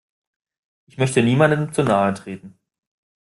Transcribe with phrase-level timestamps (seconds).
[0.87, 2.57] Ich möchte niemandem zu nahe treten.